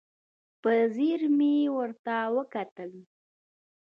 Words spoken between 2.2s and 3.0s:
وکتل.